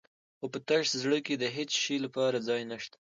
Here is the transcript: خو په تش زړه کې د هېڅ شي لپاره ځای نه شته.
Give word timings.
خو 0.37 0.45
په 0.53 0.59
تش 0.67 0.85
زړه 1.01 1.19
کې 1.25 1.35
د 1.37 1.45
هېڅ 1.55 1.71
شي 1.83 1.95
لپاره 2.05 2.37
ځای 2.47 2.61
نه 2.71 2.77
شته. 2.83 2.97